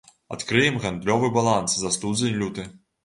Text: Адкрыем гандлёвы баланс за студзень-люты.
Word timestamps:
Адкрыем 0.35 0.79
гандлёвы 0.85 1.29
баланс 1.37 1.77
за 1.83 1.93
студзень-люты. 1.99 2.67